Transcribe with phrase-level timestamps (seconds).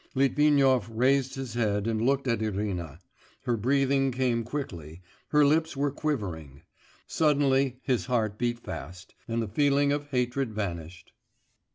[0.15, 2.97] Litvinov raised his head and looked at Irina;
[3.43, 6.63] her breathing came quickly, her lips were quivering.
[7.05, 11.11] Suddenly his heart beat fast, and the feeling of hatred vanished.